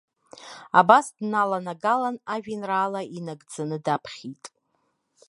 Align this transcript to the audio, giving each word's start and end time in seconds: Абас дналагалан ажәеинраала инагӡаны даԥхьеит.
Абас 0.79 1.05
дналагалан 1.17 2.15
ажәеинраала 2.33 3.01
инагӡаны 3.17 3.77
даԥхьеит. 3.85 4.43